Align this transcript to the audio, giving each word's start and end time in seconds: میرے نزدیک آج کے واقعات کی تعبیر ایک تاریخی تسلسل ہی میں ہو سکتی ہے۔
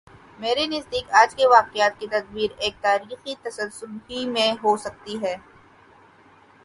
میرے 0.39 0.65
نزدیک 0.67 1.11
آج 1.11 1.35
کے 1.35 1.47
واقعات 1.47 1.99
کی 1.99 2.07
تعبیر 2.07 2.51
ایک 2.57 2.81
تاریخی 2.81 3.35
تسلسل 3.41 3.95
ہی 4.09 4.25
میں 4.25 4.51
ہو 4.63 4.75
سکتی 4.77 5.21
ہے۔ 5.23 5.35